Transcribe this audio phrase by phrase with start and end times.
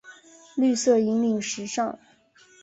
[0.55, 1.99] 绿色引领时尚。